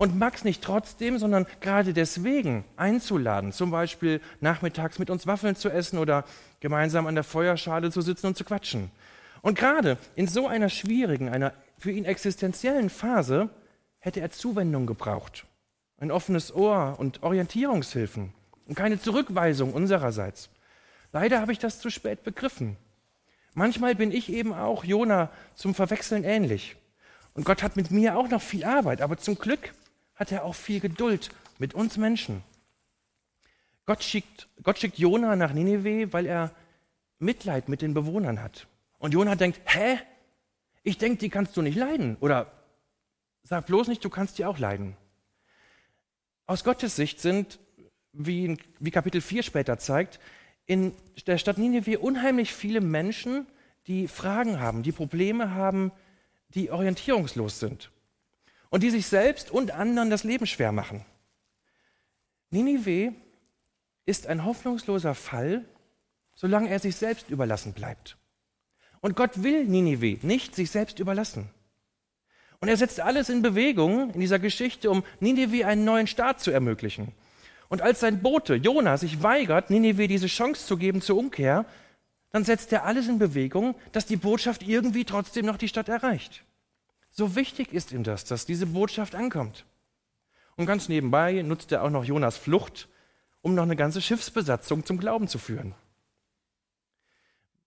Und 0.00 0.18
Max 0.18 0.44
nicht 0.44 0.64
trotzdem, 0.64 1.18
sondern 1.18 1.46
gerade 1.60 1.92
deswegen 1.92 2.64
einzuladen, 2.78 3.52
zum 3.52 3.70
Beispiel 3.70 4.22
nachmittags 4.40 4.98
mit 4.98 5.10
uns 5.10 5.26
Waffeln 5.26 5.56
zu 5.56 5.68
essen 5.68 5.98
oder 5.98 6.24
gemeinsam 6.60 7.06
an 7.06 7.16
der 7.16 7.22
Feuerschale 7.22 7.90
zu 7.90 8.00
sitzen 8.00 8.28
und 8.28 8.34
zu 8.34 8.44
quatschen. 8.44 8.90
Und 9.42 9.58
gerade 9.58 9.98
in 10.16 10.26
so 10.26 10.46
einer 10.46 10.70
schwierigen, 10.70 11.28
einer 11.28 11.52
für 11.76 11.90
ihn 11.90 12.06
existenziellen 12.06 12.88
Phase 12.88 13.50
hätte 13.98 14.20
er 14.20 14.30
Zuwendung 14.30 14.86
gebraucht. 14.86 15.44
Ein 15.98 16.12
offenes 16.12 16.54
Ohr 16.54 16.94
und 16.96 17.22
Orientierungshilfen 17.22 18.32
und 18.68 18.74
keine 18.76 18.98
Zurückweisung 18.98 19.74
unsererseits. 19.74 20.48
Leider 21.12 21.42
habe 21.42 21.52
ich 21.52 21.58
das 21.58 21.78
zu 21.78 21.90
spät 21.90 22.24
begriffen. 22.24 22.78
Manchmal 23.52 23.96
bin 23.96 24.12
ich 24.12 24.32
eben 24.32 24.54
auch 24.54 24.82
Jona 24.82 25.28
zum 25.54 25.74
Verwechseln 25.74 26.24
ähnlich. 26.24 26.76
Und 27.34 27.44
Gott 27.44 27.62
hat 27.62 27.76
mit 27.76 27.90
mir 27.90 28.16
auch 28.16 28.28
noch 28.30 28.40
viel 28.40 28.64
Arbeit, 28.64 29.02
aber 29.02 29.18
zum 29.18 29.36
Glück 29.36 29.74
hat 30.20 30.30
er 30.30 30.44
auch 30.44 30.54
viel 30.54 30.80
Geduld 30.80 31.30
mit 31.58 31.72
uns 31.74 31.96
Menschen. 31.96 32.44
Gott 33.86 34.04
schickt, 34.04 34.48
Gott 34.62 34.78
schickt 34.78 34.98
Jona 34.98 35.34
nach 35.34 35.54
Nineveh, 35.54 36.12
weil 36.12 36.26
er 36.26 36.52
Mitleid 37.18 37.70
mit 37.70 37.80
den 37.80 37.94
Bewohnern 37.94 38.42
hat. 38.42 38.68
Und 38.98 39.14
Jona 39.14 39.34
denkt, 39.34 39.60
hä? 39.64 39.98
Ich 40.82 40.98
denke, 40.98 41.18
die 41.18 41.30
kannst 41.30 41.56
du 41.56 41.62
nicht 41.62 41.76
leiden. 41.76 42.18
Oder 42.20 42.52
sag 43.42 43.66
bloß 43.66 43.88
nicht, 43.88 44.04
du 44.04 44.10
kannst 44.10 44.38
die 44.38 44.44
auch 44.44 44.58
leiden. 44.58 44.94
Aus 46.46 46.64
Gottes 46.64 46.96
Sicht 46.96 47.20
sind, 47.20 47.58
wie, 48.12 48.58
wie 48.78 48.90
Kapitel 48.90 49.22
4 49.22 49.42
später 49.42 49.78
zeigt, 49.78 50.20
in 50.66 50.92
der 51.26 51.38
Stadt 51.38 51.56
Nineveh 51.56 51.96
unheimlich 51.96 52.52
viele 52.52 52.82
Menschen, 52.82 53.46
die 53.86 54.06
Fragen 54.06 54.60
haben, 54.60 54.82
die 54.82 54.92
Probleme 54.92 55.54
haben, 55.54 55.92
die 56.50 56.70
orientierungslos 56.70 57.58
sind 57.58 57.90
und 58.70 58.82
die 58.82 58.90
sich 58.90 59.06
selbst 59.06 59.50
und 59.50 59.72
anderen 59.72 60.10
das 60.10 60.24
Leben 60.24 60.46
schwer 60.46 60.72
machen. 60.72 61.04
Ninive 62.50 63.12
ist 64.06 64.26
ein 64.26 64.44
hoffnungsloser 64.44 65.14
Fall, 65.14 65.64
solange 66.34 66.70
er 66.70 66.78
sich 66.78 66.96
selbst 66.96 67.30
überlassen 67.30 67.72
bleibt. 67.72 68.16
Und 69.00 69.16
Gott 69.16 69.42
will 69.42 69.64
Ninive 69.64 70.24
nicht 70.26 70.54
sich 70.54 70.70
selbst 70.70 70.98
überlassen. 70.98 71.50
Und 72.60 72.68
er 72.68 72.76
setzt 72.76 73.00
alles 73.00 73.28
in 73.28 73.42
Bewegung 73.42 74.10
in 74.10 74.20
dieser 74.20 74.38
Geschichte, 74.38 74.90
um 74.90 75.04
Ninive 75.20 75.66
einen 75.66 75.84
neuen 75.84 76.06
Start 76.06 76.40
zu 76.40 76.50
ermöglichen. 76.50 77.12
Und 77.68 77.82
als 77.82 78.00
sein 78.00 78.20
Bote 78.20 78.56
Jona 78.56 78.96
sich 78.96 79.22
weigert, 79.22 79.70
Ninive 79.70 80.08
diese 80.08 80.26
Chance 80.26 80.66
zu 80.66 80.76
geben 80.76 81.00
zur 81.00 81.16
Umkehr, 81.16 81.64
dann 82.30 82.44
setzt 82.44 82.72
er 82.72 82.84
alles 82.84 83.08
in 83.08 83.18
Bewegung, 83.18 83.74
dass 83.92 84.06
die 84.06 84.16
Botschaft 84.16 84.62
irgendwie 84.62 85.04
trotzdem 85.04 85.46
noch 85.46 85.56
die 85.56 85.68
Stadt 85.68 85.88
erreicht. 85.88 86.44
So 87.10 87.34
wichtig 87.34 87.72
ist 87.72 87.92
ihm 87.92 88.04
das, 88.04 88.24
dass 88.24 88.46
diese 88.46 88.66
Botschaft 88.66 89.14
ankommt. 89.14 89.64
Und 90.56 90.66
ganz 90.66 90.88
nebenbei 90.88 91.42
nutzt 91.42 91.72
er 91.72 91.82
auch 91.82 91.90
noch 91.90 92.04
Jonas 92.04 92.36
Flucht, 92.36 92.88
um 93.42 93.54
noch 93.54 93.62
eine 93.62 93.76
ganze 93.76 94.02
Schiffsbesatzung 94.02 94.84
zum 94.84 94.98
Glauben 94.98 95.28
zu 95.28 95.38
führen. 95.38 95.74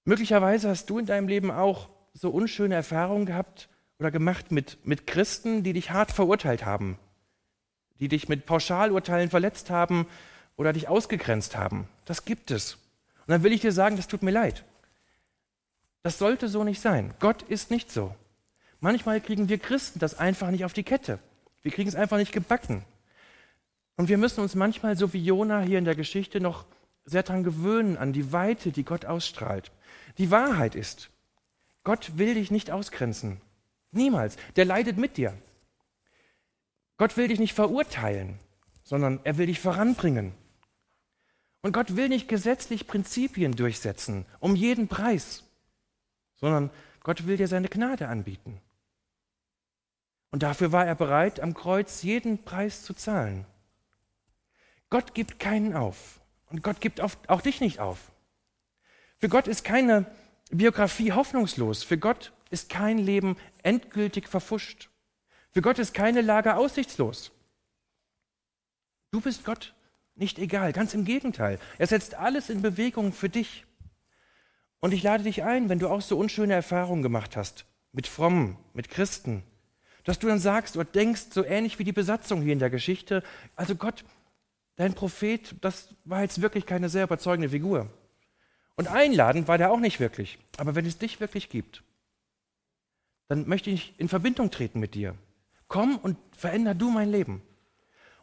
Möglicherweise 0.06 0.70
hast 0.70 0.90
du 0.90 1.00
in 1.00 1.06
deinem 1.06 1.28
Leben 1.28 1.52
auch 1.52 1.90
so 2.14 2.30
unschöne 2.30 2.76
Erfahrungen 2.76 3.26
gehabt 3.26 3.70
oder 4.00 4.12
gemacht 4.12 4.52
mit, 4.52 4.86
mit 4.86 5.08
Christen, 5.08 5.64
die 5.64 5.74
dich 5.74 5.92
hart 5.92 6.12
verurteilt 6.12 6.66
haben, 6.66 6.98
die 8.00 8.10
dich 8.10 8.30
mit 8.30 8.46
Pauschalurteilen 8.46 9.30
verletzt 9.30 9.70
haben 9.70 10.08
oder 10.56 10.74
dich 10.74 10.88
ausgegrenzt 10.88 11.58
haben. 11.58 11.88
Das 12.06 12.26
gibt 12.26 12.52
es. 12.52 12.76
Und 13.26 13.32
dann 13.32 13.44
will 13.44 13.54
ich 13.54 13.62
dir 13.62 13.72
sagen, 13.72 13.96
das 13.96 14.08
tut 14.08 14.24
mir 14.24 14.32
leid. 14.32 14.66
Das 16.04 16.18
sollte 16.18 16.50
so 16.50 16.64
nicht 16.64 16.82
sein. 16.82 17.14
Gott 17.20 17.44
ist 17.44 17.72
nicht 17.72 17.90
so. 17.90 18.14
Manchmal 18.84 19.22
kriegen 19.22 19.48
wir 19.48 19.60
Christen 19.60 20.00
das 20.00 20.20
einfach 20.20 20.52
nicht 20.52 20.66
auf 20.66 20.74
die 20.74 20.84
Kette. 20.84 21.18
Wir 21.62 21.72
kriegen 21.72 21.88
es 21.88 21.96
einfach 21.96 22.18
nicht 22.18 22.34
gebacken. 22.34 22.84
Und 23.96 24.10
wir 24.10 24.18
müssen 24.18 24.42
uns 24.42 24.56
manchmal, 24.56 24.98
so 24.98 25.14
wie 25.14 25.24
Jona 25.24 25.62
hier 25.62 25.78
in 25.78 25.86
der 25.86 25.96
Geschichte, 25.96 26.42
noch 26.42 26.66
sehr 27.06 27.24
daran 27.24 27.46
gewöhnen, 27.46 27.96
an 27.96 28.12
die 28.12 28.34
Weite, 28.34 28.74
die 28.74 28.84
Gott 28.84 29.06
ausstrahlt. 29.06 29.72
Die 30.18 30.32
Wahrheit 30.32 30.76
ist, 30.76 31.12
Gott 31.86 32.18
will 32.18 32.34
dich 32.34 32.52
nicht 32.52 32.72
ausgrenzen. 32.72 33.40
Niemals. 33.92 34.36
Der 34.58 34.66
leidet 34.66 34.98
mit 34.98 35.16
dir. 35.16 35.34
Gott 36.98 37.16
will 37.16 37.30
dich 37.30 37.40
nicht 37.40 37.54
verurteilen, 37.54 38.38
sondern 38.84 39.22
er 39.24 39.38
will 39.38 39.46
dich 39.46 39.62
voranbringen. 39.62 40.34
Und 41.62 41.72
Gott 41.72 41.96
will 41.96 42.10
nicht 42.10 42.28
gesetzlich 42.28 42.86
Prinzipien 42.86 43.56
durchsetzen, 43.56 44.26
um 44.42 44.58
jeden 44.58 44.90
Preis, 44.90 45.46
sondern 46.36 46.70
Gott 47.02 47.28
will 47.28 47.38
dir 47.38 47.48
seine 47.48 47.70
Gnade 47.70 48.10
anbieten. 48.10 48.60
Und 50.34 50.42
dafür 50.42 50.72
war 50.72 50.84
er 50.84 50.96
bereit, 50.96 51.42
am 51.42 51.54
Kreuz 51.54 52.02
jeden 52.02 52.44
Preis 52.44 52.82
zu 52.82 52.96
zahlen. 52.96 53.46
Gott 54.90 55.14
gibt 55.14 55.38
keinen 55.38 55.76
auf. 55.76 56.22
Und 56.50 56.64
Gott 56.64 56.82
gibt 56.82 57.02
auch 57.02 57.42
dich 57.42 57.62
nicht 57.62 57.80
auf. 57.80 58.12
Für 59.20 59.30
Gott 59.30 59.48
ist 59.48 59.64
keine 59.64 60.08
Biografie 60.50 61.12
hoffnungslos. 61.12 61.84
Für 61.84 62.00
Gott 62.00 62.34
ist 62.50 62.68
kein 62.68 62.98
Leben 62.98 63.38
endgültig 63.62 64.28
verfuscht. 64.28 64.90
Für 65.52 65.62
Gott 65.62 65.78
ist 65.78 65.94
keine 65.94 66.22
Lage 66.22 66.56
aussichtslos. 66.56 67.32
Du 69.12 69.22
bist 69.22 69.46
Gott 69.46 69.76
nicht 70.16 70.40
egal, 70.40 70.74
ganz 70.74 70.96
im 70.96 71.06
Gegenteil. 71.06 71.60
Er 71.78 71.86
setzt 71.86 72.16
alles 72.16 72.50
in 72.50 72.64
Bewegung 72.64 73.14
für 73.14 73.30
dich. 73.30 73.68
Und 74.80 74.94
ich 74.94 75.04
lade 75.04 75.26
dich 75.26 75.44
ein, 75.44 75.70
wenn 75.70 75.78
du 75.78 75.90
auch 75.90 76.02
so 76.02 76.18
unschöne 76.18 76.56
Erfahrungen 76.56 77.04
gemacht 77.04 77.38
hast, 77.38 77.66
mit 77.92 78.08
Frommen, 78.08 78.58
mit 78.74 78.90
Christen, 78.90 79.44
dass 80.04 80.20
du 80.20 80.28
dann 80.28 80.40
sagst 80.40 80.76
oder 80.76 80.86
denkst, 80.86 81.28
so 81.32 81.44
ähnlich 81.44 81.80
wie 81.80 81.84
die 81.84 81.94
Besatzung 81.94 82.42
hier 82.42 82.54
in 82.54 82.60
der 82.60 82.70
Geschichte, 82.70 83.24
also 83.56 83.76
Gott, 83.76 84.04
dein 84.76 84.94
Prophet, 84.94 85.56
das 85.62 85.96
war 86.04 86.22
jetzt 86.22 86.42
wirklich 86.42 86.66
keine 86.66 86.90
sehr 86.90 87.04
überzeugende 87.06 87.50
Figur. 87.50 87.90
Und 88.76 88.88
einladend 88.88 89.48
war 89.48 89.58
der 89.58 89.72
auch 89.72 89.80
nicht 89.80 90.00
wirklich. 90.00 90.40
Aber 90.58 90.76
wenn 90.76 90.86
es 90.86 90.98
dich 90.98 91.20
wirklich 91.20 91.50
gibt, 91.50 91.84
dann 93.28 93.48
möchte 93.48 93.70
ich 93.70 93.94
in 94.00 94.10
Verbindung 94.10 94.52
treten 94.52 94.80
mit 94.80 94.96
dir. 94.96 95.16
Komm 95.68 95.98
und 95.98 96.18
veränder 96.36 96.76
du 96.76 96.90
mein 96.90 97.10
Leben. 97.10 97.42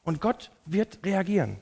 Und 0.03 0.21
Gott 0.21 0.51
wird 0.67 1.05
reagieren. 1.05 1.61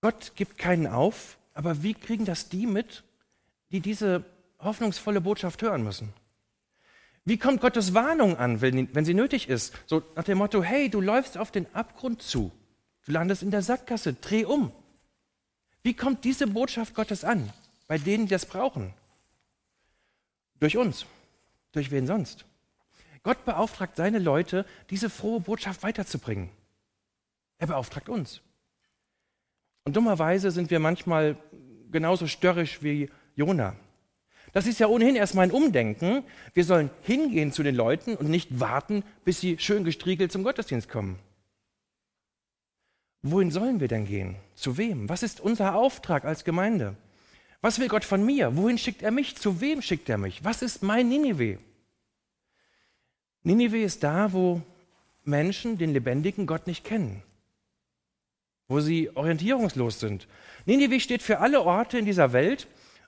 Gott 0.00 0.32
gibt 0.36 0.58
keinen 0.58 0.86
auf, 0.86 1.38
aber 1.52 1.82
wie 1.82 1.94
kriegen 1.94 2.24
das 2.24 2.48
die 2.48 2.66
mit, 2.66 3.02
die 3.72 3.80
diese 3.80 4.24
hoffnungsvolle 4.58 5.20
Botschaft 5.20 5.62
hören 5.62 5.84
müssen? 5.84 6.12
Wie 7.24 7.38
kommt 7.38 7.60
Gottes 7.60 7.92
Warnung 7.92 8.36
an, 8.36 8.60
wenn, 8.60 9.04
sie 9.04 9.14
nötig 9.14 9.48
ist? 9.48 9.74
So 9.86 10.02
nach 10.14 10.24
dem 10.24 10.38
Motto, 10.38 10.62
hey, 10.62 10.88
du 10.88 11.00
läufst 11.00 11.36
auf 11.36 11.50
den 11.50 11.66
Abgrund 11.74 12.22
zu. 12.22 12.52
Du 13.04 13.12
landest 13.12 13.42
in 13.42 13.50
der 13.50 13.62
Sackgasse, 13.62 14.14
dreh 14.14 14.44
um. 14.44 14.70
Wie 15.82 15.94
kommt 15.94 16.24
diese 16.24 16.46
Botschaft 16.46 16.94
Gottes 16.94 17.24
an, 17.24 17.52
bei 17.88 17.98
denen, 17.98 18.26
die 18.26 18.30
das 18.30 18.46
brauchen? 18.46 18.94
Durch 20.60 20.76
uns. 20.76 21.06
Durch 21.72 21.90
wen 21.90 22.06
sonst? 22.06 22.44
Gott 23.22 23.44
beauftragt 23.44 23.96
seine 23.96 24.20
Leute, 24.20 24.64
diese 24.88 25.10
frohe 25.10 25.40
Botschaft 25.40 25.82
weiterzubringen. 25.82 26.48
Er 27.58 27.66
beauftragt 27.66 28.08
uns. 28.08 28.40
Und 29.84 29.96
dummerweise 29.96 30.50
sind 30.50 30.70
wir 30.70 30.78
manchmal 30.78 31.36
genauso 31.90 32.26
störrisch 32.26 32.82
wie 32.82 33.10
Jona. 33.34 33.76
Das 34.56 34.66
ist 34.66 34.80
ja 34.80 34.86
ohnehin 34.86 35.16
erstmal 35.16 35.44
ein 35.44 35.52
Umdenken. 35.52 36.24
Wir 36.54 36.64
sollen 36.64 36.88
hingehen 37.02 37.52
zu 37.52 37.62
den 37.62 37.74
Leuten 37.74 38.16
und 38.16 38.30
nicht 38.30 38.58
warten, 38.58 39.04
bis 39.22 39.38
sie 39.38 39.58
schön 39.58 39.84
gestriegelt 39.84 40.32
zum 40.32 40.44
Gottesdienst 40.44 40.88
kommen. 40.88 41.18
Wohin 43.20 43.50
sollen 43.50 43.80
wir 43.80 43.88
denn 43.88 44.06
gehen? 44.06 44.36
Zu 44.54 44.78
wem? 44.78 45.10
Was 45.10 45.22
ist 45.22 45.40
unser 45.42 45.74
Auftrag 45.74 46.24
als 46.24 46.42
Gemeinde? 46.42 46.96
Was 47.60 47.78
will 47.78 47.88
Gott 47.88 48.02
von 48.02 48.24
mir? 48.24 48.56
Wohin 48.56 48.78
schickt 48.78 49.02
er 49.02 49.10
mich? 49.10 49.36
Zu 49.36 49.60
wem 49.60 49.82
schickt 49.82 50.08
er 50.08 50.16
mich? 50.16 50.42
Was 50.42 50.62
ist 50.62 50.82
mein 50.82 51.10
Ninive? 51.10 51.58
Ninive 53.42 53.82
ist 53.82 54.04
da, 54.04 54.32
wo 54.32 54.62
Menschen 55.22 55.76
den 55.76 55.92
lebendigen 55.92 56.46
Gott 56.46 56.66
nicht 56.66 56.82
kennen, 56.82 57.22
wo 58.68 58.80
sie 58.80 59.14
orientierungslos 59.14 60.00
sind. 60.00 60.26
Ninive 60.64 60.98
steht 60.98 61.20
für 61.20 61.40
alle 61.40 61.60
Orte 61.60 61.98
in 61.98 62.06
dieser 62.06 62.32
Welt, 62.32 62.66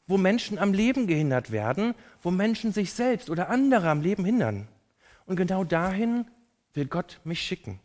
wo 0.08 0.16
Menschen 0.16 0.58
am 0.58 0.72
Leben 0.72 1.06
gehindert 1.06 1.52
werden, 1.52 1.94
wo 2.22 2.30
Menschen 2.30 2.72
sich 2.72 2.92
selbst 2.92 3.30
oder 3.30 3.50
andere 3.50 3.90
am 3.90 4.00
Leben 4.00 4.24
hindern. 4.24 4.66
Und 5.26 5.36
genau 5.36 5.62
dahin 5.62 6.24
will 6.72 6.86
Gott 6.86 7.20
mich 7.24 7.40
schicken. 7.40 7.78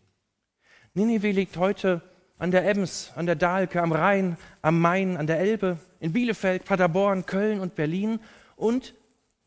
Ninive 0.93 1.31
liegt 1.31 1.57
heute 1.57 2.01
an 2.39 2.51
der 2.51 2.67
Ems, 2.67 3.11
an 3.15 3.25
der 3.25 3.35
Dahlke, 3.35 3.81
am 3.81 3.91
Rhein, 3.91 4.37
am 4.61 4.79
Main, 4.79 5.17
an 5.17 5.27
der 5.27 5.39
Elbe, 5.39 5.77
in 5.99 6.13
Bielefeld, 6.13 6.65
Paderborn, 6.65 7.25
Köln 7.25 7.59
und 7.59 7.75
Berlin 7.75 8.19
und 8.55 8.95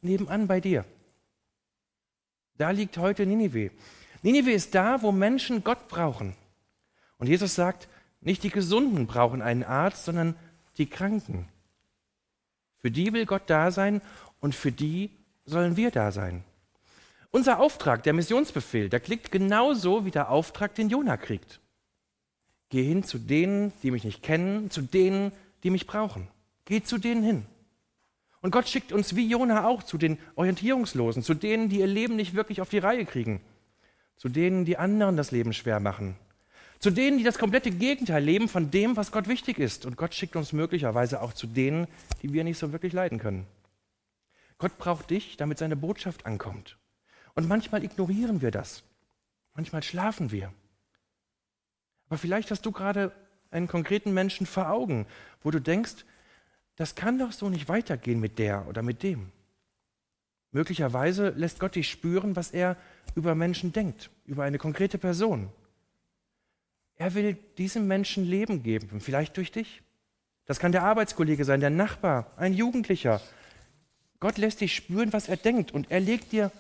nebenan 0.02 0.46
bei 0.46 0.60
dir. 0.60 0.84
Da 2.58 2.70
liegt 2.70 2.98
heute 2.98 3.26
Ninive. 3.26 3.70
Ninive 4.22 4.52
ist 4.52 4.74
da, 4.74 5.02
wo 5.02 5.12
Menschen 5.12 5.64
Gott 5.64 5.88
brauchen. 5.88 6.34
Und 7.18 7.28
Jesus 7.28 7.54
sagt, 7.54 7.88
nicht 8.20 8.42
die 8.42 8.50
Gesunden 8.50 9.06
brauchen 9.06 9.40
einen 9.40 9.62
Arzt, 9.62 10.04
sondern 10.04 10.36
die 10.78 10.86
Kranken. 10.86 11.48
Für 12.86 12.92
die 12.92 13.12
will 13.12 13.26
Gott 13.26 13.42
da 13.48 13.72
sein 13.72 14.00
und 14.38 14.54
für 14.54 14.70
die 14.70 15.10
sollen 15.44 15.76
wir 15.76 15.90
da 15.90 16.12
sein. 16.12 16.44
Unser 17.32 17.58
Auftrag, 17.58 18.04
der 18.04 18.12
Missionsbefehl, 18.12 18.88
der 18.88 19.00
klingt 19.00 19.32
genauso 19.32 20.04
wie 20.04 20.12
der 20.12 20.30
Auftrag, 20.30 20.76
den 20.76 20.88
Jona 20.88 21.16
kriegt. 21.16 21.58
Geh 22.68 22.84
hin 22.84 23.02
zu 23.02 23.18
denen, 23.18 23.72
die 23.82 23.90
mich 23.90 24.04
nicht 24.04 24.22
kennen, 24.22 24.70
zu 24.70 24.82
denen, 24.82 25.32
die 25.64 25.70
mich 25.70 25.88
brauchen. 25.88 26.28
Geh 26.64 26.80
zu 26.80 26.98
denen 26.98 27.24
hin. 27.24 27.46
Und 28.40 28.52
Gott 28.52 28.68
schickt 28.68 28.92
uns 28.92 29.16
wie 29.16 29.28
Jona 29.28 29.66
auch 29.66 29.82
zu 29.82 29.98
den 29.98 30.16
Orientierungslosen, 30.36 31.24
zu 31.24 31.34
denen, 31.34 31.68
die 31.68 31.80
ihr 31.80 31.88
Leben 31.88 32.14
nicht 32.14 32.36
wirklich 32.36 32.60
auf 32.60 32.68
die 32.68 32.78
Reihe 32.78 33.04
kriegen, 33.04 33.40
zu 34.16 34.28
denen, 34.28 34.64
die 34.64 34.78
anderen 34.78 35.16
das 35.16 35.32
Leben 35.32 35.52
schwer 35.52 35.80
machen, 35.80 36.16
zu 36.78 36.90
denen, 36.90 37.18
die 37.18 37.24
das 37.24 37.38
komplette 37.38 37.70
Gegenteil 37.70 38.22
leben 38.22 38.48
von 38.48 38.70
dem, 38.70 38.96
was 38.96 39.12
Gott 39.12 39.28
wichtig 39.28 39.58
ist. 39.58 39.86
Und 39.86 39.96
Gott 39.96 40.14
schickt 40.14 40.36
uns 40.36 40.52
möglicherweise 40.52 41.22
auch 41.22 41.32
zu 41.32 41.46
denen, 41.46 41.86
die 42.22 42.32
wir 42.32 42.44
nicht 42.44 42.58
so 42.58 42.72
wirklich 42.72 42.92
leiden 42.92 43.18
können. 43.18 43.46
Gott 44.58 44.78
braucht 44.78 45.10
dich, 45.10 45.36
damit 45.36 45.58
seine 45.58 45.76
Botschaft 45.76 46.26
ankommt. 46.26 46.78
Und 47.34 47.48
manchmal 47.48 47.84
ignorieren 47.84 48.40
wir 48.40 48.50
das. 48.50 48.82
Manchmal 49.54 49.82
schlafen 49.82 50.30
wir. 50.30 50.52
Aber 52.08 52.18
vielleicht 52.18 52.50
hast 52.50 52.64
du 52.64 52.72
gerade 52.72 53.12
einen 53.50 53.68
konkreten 53.68 54.12
Menschen 54.12 54.46
vor 54.46 54.70
Augen, 54.70 55.06
wo 55.42 55.50
du 55.50 55.60
denkst, 55.60 56.04
das 56.76 56.94
kann 56.94 57.18
doch 57.18 57.32
so 57.32 57.48
nicht 57.48 57.68
weitergehen 57.68 58.20
mit 58.20 58.38
der 58.38 58.66
oder 58.68 58.82
mit 58.82 59.02
dem. 59.02 59.32
Möglicherweise 60.52 61.30
lässt 61.30 61.58
Gott 61.58 61.74
dich 61.74 61.90
spüren, 61.90 62.36
was 62.36 62.50
er 62.50 62.76
über 63.14 63.34
Menschen 63.34 63.72
denkt, 63.72 64.10
über 64.24 64.44
eine 64.44 64.58
konkrete 64.58 64.98
Person. 64.98 65.50
Er 66.96 67.14
will 67.14 67.34
diesem 67.58 67.86
Menschen 67.86 68.24
Leben 68.24 68.62
geben, 68.62 69.00
vielleicht 69.00 69.36
durch 69.36 69.52
dich. 69.52 69.82
Das 70.46 70.58
kann 70.58 70.72
der 70.72 70.84
Arbeitskollege 70.84 71.44
sein, 71.44 71.60
der 71.60 71.70
Nachbar, 71.70 72.32
ein 72.36 72.54
Jugendlicher. 72.54 73.20
Gott 74.20 74.38
lässt 74.38 74.60
dich 74.60 74.74
spüren, 74.74 75.12
was 75.12 75.28
er 75.28 75.36
denkt 75.36 75.72
und 75.72 75.90
er 75.90 76.00
legt 76.00 76.32
dir 76.32 76.50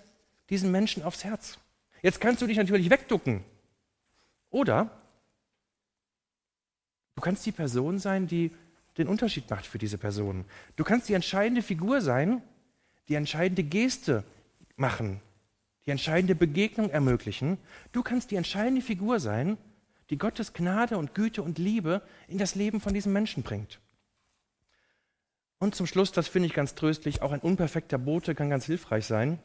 diesen 0.50 0.70
Menschen 0.70 1.02
aufs 1.02 1.24
Herz. 1.24 1.58
Jetzt 2.02 2.20
kannst 2.20 2.42
du 2.42 2.46
dich 2.46 2.58
natürlich 2.58 2.90
wegducken. 2.90 3.42
Oder 4.50 4.90
Du 7.16 7.22
kannst 7.22 7.46
die 7.46 7.52
Person 7.52 7.98
sein, 7.98 8.26
die 8.26 8.52
den 8.98 9.08
Unterschied 9.08 9.50
macht 9.50 9.66
für 9.66 9.78
diese 9.78 9.98
Person. 9.98 10.44
Du 10.76 10.84
kannst 10.84 11.08
die 11.08 11.14
entscheidende 11.14 11.62
Figur 11.62 12.00
sein, 12.00 12.42
die 13.08 13.14
entscheidende 13.14 13.64
Geste 13.64 14.22
machen, 14.76 15.20
die 15.86 15.90
entscheidende 15.90 16.34
Begegnung 16.34 16.90
ermöglichen. 16.90 17.56
Du 17.92 18.02
kannst 18.02 18.30
die 18.30 18.36
entscheidende 18.36 18.82
Figur 18.82 19.18
sein, 19.18 19.56
die 20.10 20.18
Gottes 20.18 20.52
Gnade 20.52 20.98
und 20.98 21.14
Güte 21.14 21.42
und 21.42 21.58
Liebe 21.58 22.02
in 22.28 22.38
das 22.38 22.54
Leben 22.54 22.80
von 22.80 22.94
diesem 22.94 23.12
Menschen 23.12 23.42
bringt. 23.42 23.80
Und 25.58 25.74
zum 25.74 25.86
Schluss, 25.86 26.12
das 26.12 26.28
finde 26.28 26.46
ich 26.46 26.54
ganz 26.54 26.74
tröstlich, 26.74 27.22
auch 27.22 27.32
ein 27.32 27.40
unperfekter 27.40 27.98
Bote 27.98 28.34
kann 28.34 28.50
ganz 28.50 28.66
hilfreich 28.66 29.06
sein. 29.06 29.38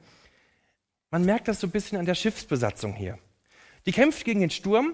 Man 1.10 1.26
merkt 1.26 1.48
das 1.48 1.60
so 1.60 1.68
ein 1.68 1.72
bisschen 1.72 1.98
an 1.98 2.06
der 2.06 2.16
Schiffsbesatzung 2.16 2.94
hier. 2.94 3.18
Die 3.86 3.92
kämpft 3.92 4.26
gegen 4.26 4.42
den 4.42 4.50
Sturm, 4.50 4.94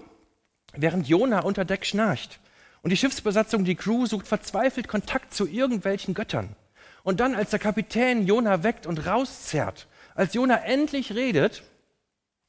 während 0.72 1.08
Jona 1.08 1.40
unter 1.40 1.64
Deck 1.64 1.84
schnarcht. 1.84 2.40
Und 2.82 2.90
die 2.90 2.96
Schiffsbesatzung, 2.96 3.64
die 3.64 3.74
Crew, 3.74 4.06
sucht 4.06 4.26
verzweifelt 4.26 4.88
Kontakt 4.88 5.34
zu 5.34 5.46
irgendwelchen 5.46 6.14
Göttern. 6.14 6.54
Und 7.02 7.20
dann, 7.20 7.34
als 7.34 7.50
der 7.50 7.58
Kapitän 7.58 8.26
Jona 8.26 8.62
weckt 8.62 8.86
und 8.86 9.06
rauszerrt, 9.06 9.88
als 10.14 10.34
Jona 10.34 10.56
endlich 10.64 11.14
redet, 11.14 11.62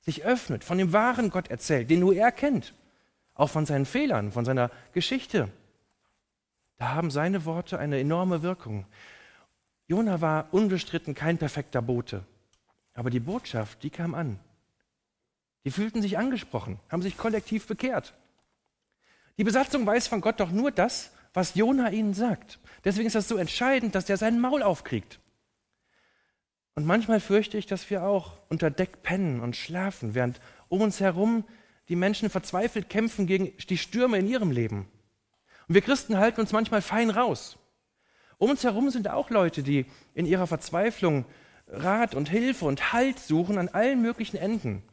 sich 0.02 0.24
öffnet, 0.24 0.64
von 0.64 0.78
dem 0.78 0.94
wahren 0.94 1.30
Gott 1.30 1.50
erzählt, 1.50 1.90
den 1.90 2.00
nur 2.00 2.14
er 2.14 2.32
kennt, 2.32 2.74
auch 3.40 3.50
von 3.50 3.66
seinen 3.66 3.86
Fehlern, 3.86 4.32
von 4.32 4.44
seiner 4.44 4.70
Geschichte, 4.92 5.50
da 6.78 6.94
haben 6.94 7.10
seine 7.10 7.46
Worte 7.46 7.80
eine 7.80 8.00
enorme 8.00 8.42
Wirkung. 8.42 8.86
Jona 9.88 10.20
war 10.20 10.54
unbestritten 10.54 11.16
kein 11.16 11.38
perfekter 11.38 11.82
Bote, 11.82 12.26
aber 12.94 13.10
die 13.10 13.22
Botschaft, 13.22 13.82
die 13.84 13.90
kam 13.90 14.14
an. 14.14 14.40
Die 15.64 15.72
fühlten 15.72 16.02
sich 16.02 16.18
angesprochen, 16.18 16.80
haben 16.90 17.02
sich 17.02 17.18
kollektiv 17.18 17.66
bekehrt. 17.66 18.14
Die 19.38 19.46
Besatzung 19.46 19.86
weiß 19.86 20.08
von 20.08 20.20
Gott 20.20 20.42
doch 20.42 20.52
nur 20.52 20.72
das, 20.72 21.12
was 21.34 21.56
Jona 21.56 21.92
ihnen 21.92 22.14
sagt. 22.14 22.60
Deswegen 22.84 23.08
ist 23.08 23.16
das 23.16 23.30
so 23.30 23.38
entscheidend, 23.38 23.96
dass 23.96 24.06
der 24.06 24.18
sein 24.18 24.40
Maul 24.42 24.64
aufkriegt. 24.64 25.20
Und 26.76 26.86
manchmal 26.86 27.22
fürchte 27.22 27.58
ich, 27.58 27.68
dass 27.68 27.90
wir 27.90 28.04
auch 28.04 28.34
unter 28.50 28.70
Deck 28.70 29.02
pennen 29.02 29.40
und 29.40 29.56
schlafen, 29.56 30.14
während 30.14 30.42
um 30.68 30.82
uns 30.82 31.00
herum 31.00 31.46
die 31.90 31.96
Menschen 31.96 32.30
verzweifelt 32.30 32.90
kämpfen 32.90 33.28
gegen 33.28 33.52
die 33.68 33.78
Stürme 33.78 34.18
in 34.18 34.28
ihrem 34.28 34.52
Leben. 34.52 34.88
Und 35.68 35.76
wir 35.76 35.82
Christen 35.82 36.18
halten 36.18 36.42
uns 36.42 36.52
manchmal 36.52 36.82
fein 36.82 37.10
raus. 37.10 37.58
Um 38.38 38.50
uns 38.50 38.64
herum 38.64 38.90
sind 38.90 39.10
auch 39.10 39.30
Leute, 39.30 39.64
die 39.64 39.86
in 40.14 40.26
ihrer 40.26 40.48
Verzweiflung 40.48 41.26
Rat 41.68 42.16
und 42.16 42.30
Hilfe 42.30 42.66
und 42.66 42.94
Halt 42.94 43.20
suchen 43.20 43.58
an 43.58 43.70
allen 43.70 44.02
möglichen 44.02 44.38
Enden. 44.38 44.84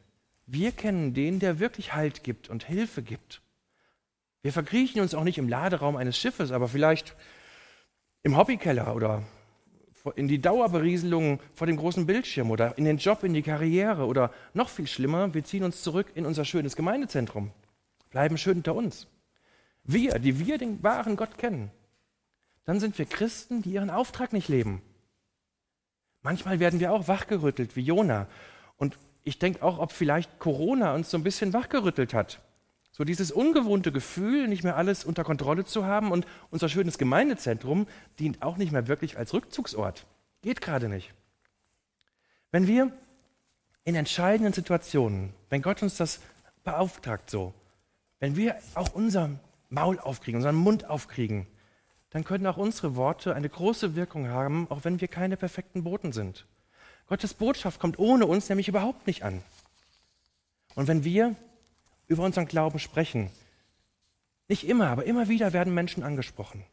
Wir 0.45 0.71
kennen 0.71 1.13
den, 1.13 1.39
der 1.39 1.59
wirklich 1.59 1.93
Halt 1.93 2.23
gibt 2.23 2.49
und 2.49 2.63
Hilfe 2.65 3.01
gibt. 3.01 3.41
Wir 4.41 4.53
verkriechen 4.53 5.01
uns 5.01 5.15
auch 5.15 5.23
nicht 5.23 5.37
im 5.37 5.49
Laderaum 5.49 5.95
eines 5.95 6.17
Schiffes, 6.17 6.51
aber 6.51 6.67
vielleicht 6.67 7.15
im 8.23 8.37
Hobbykeller 8.37 8.95
oder 8.95 9.23
in 10.15 10.27
die 10.27 10.39
Dauerberieselung 10.39 11.39
vor 11.53 11.67
dem 11.67 11.77
großen 11.77 12.05
Bildschirm 12.05 12.51
oder 12.51 12.77
in 12.77 12.85
den 12.85 12.97
Job, 12.97 13.23
in 13.23 13.33
die 13.33 13.41
Karriere 13.41 14.05
oder 14.05 14.31
noch 14.53 14.69
viel 14.69 14.87
schlimmer, 14.87 15.33
wir 15.33 15.43
ziehen 15.43 15.63
uns 15.63 15.81
zurück 15.81 16.07
in 16.15 16.25
unser 16.25 16.45
schönes 16.45 16.75
Gemeindezentrum, 16.75 17.51
bleiben 18.09 18.37
schön 18.37 18.57
unter 18.57 18.75
uns. 18.75 19.07
Wir, 19.83 20.19
die 20.19 20.45
wir 20.45 20.57
den 20.57 20.83
wahren 20.83 21.15
Gott 21.15 21.37
kennen, 21.37 21.71
dann 22.65 22.79
sind 22.79 22.97
wir 22.97 23.05
Christen, 23.05 23.61
die 23.61 23.71
ihren 23.71 23.89
Auftrag 23.89 24.33
nicht 24.33 24.49
leben. 24.49 24.81
Manchmal 26.21 26.59
werden 26.59 26.79
wir 26.79 26.91
auch 26.91 27.07
wachgerüttelt 27.07 27.75
wie 27.75 27.81
Jona 27.81 28.27
und 28.77 28.97
ich 29.23 29.39
denke 29.39 29.63
auch, 29.63 29.79
ob 29.79 29.91
vielleicht 29.91 30.39
Corona 30.39 30.95
uns 30.95 31.09
so 31.09 31.17
ein 31.17 31.23
bisschen 31.23 31.53
wachgerüttelt 31.53 32.13
hat. 32.13 32.41
So 32.91 33.03
dieses 33.03 33.31
ungewohnte 33.31 33.91
Gefühl, 33.91 34.47
nicht 34.47 34.63
mehr 34.63 34.75
alles 34.75 35.03
unter 35.05 35.23
Kontrolle 35.23 35.65
zu 35.65 35.85
haben 35.85 36.11
und 36.11 36.25
unser 36.49 36.67
schönes 36.67 36.97
Gemeindezentrum 36.97 37.87
dient 38.19 38.41
auch 38.41 38.57
nicht 38.57 38.71
mehr 38.71 38.87
wirklich 38.87 39.17
als 39.17 39.33
Rückzugsort. 39.33 40.05
Geht 40.41 40.61
gerade 40.61 40.89
nicht. 40.89 41.13
Wenn 42.51 42.67
wir 42.67 42.91
in 43.83 43.95
entscheidenden 43.95 44.53
Situationen, 44.53 45.33
wenn 45.49 45.61
Gott 45.61 45.83
uns 45.83 45.97
das 45.97 46.21
beauftragt 46.63 47.29
so, 47.29 47.53
wenn 48.19 48.35
wir 48.35 48.55
auch 48.73 48.93
unser 48.93 49.29
Maul 49.69 49.99
aufkriegen, 49.99 50.37
unseren 50.37 50.55
Mund 50.55 50.89
aufkriegen, 50.89 51.45
dann 52.09 52.23
können 52.23 52.47
auch 52.47 52.57
unsere 52.57 52.95
Worte 52.95 53.35
eine 53.35 53.49
große 53.49 53.95
Wirkung 53.95 54.29
haben, 54.29 54.67
auch 54.69 54.85
wenn 54.85 55.01
wir 55.01 55.07
keine 55.07 55.37
perfekten 55.37 55.83
Boten 55.83 56.13
sind. 56.13 56.45
Gottes 57.07 57.33
Botschaft 57.33 57.79
kommt 57.79 57.99
ohne 57.99 58.25
uns 58.25 58.49
nämlich 58.49 58.67
überhaupt 58.67 59.07
nicht 59.07 59.23
an. 59.23 59.41
Und 60.75 60.87
wenn 60.87 61.03
wir 61.03 61.35
über 62.07 62.23
unseren 62.23 62.47
Glauben 62.47 62.79
sprechen, 62.79 63.29
nicht 64.47 64.67
immer, 64.67 64.87
aber 64.87 65.05
immer 65.05 65.27
wieder 65.27 65.53
werden 65.53 65.73
Menschen 65.73 66.03
angesprochen. 66.03 66.63